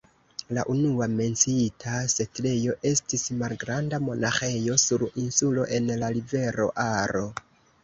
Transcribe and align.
La 0.57 0.61
unua 0.75 1.07
menciita 1.19 1.99
setlejo 2.13 2.75
estis 2.93 3.27
malgranda 3.43 4.01
monaĥejo 4.07 4.81
sur 4.87 5.07
insulo 5.27 5.69
en 5.79 5.95
la 6.03 6.13
rivero 6.19 6.71
Aro. 6.89 7.25